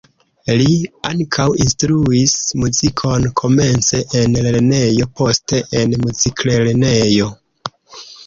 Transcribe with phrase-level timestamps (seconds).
[0.59, 0.67] Li
[1.09, 7.29] ankaŭ instruis muzikon komence en lernejo, poste en muziklernejo.